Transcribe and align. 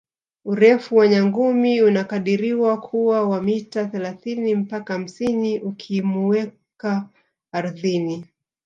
Urefu 0.45 0.95
wa 0.95 1.07
nyangumi 1.07 1.81
unakadiriwa 1.81 2.81
kuwa 2.81 3.29
wa 3.29 3.41
mita 3.41 3.85
thelathini 3.85 4.55
mpaka 4.55 4.93
hamsini 4.93 5.59
ukimuweka 5.59 7.09
ardhini 7.51 8.25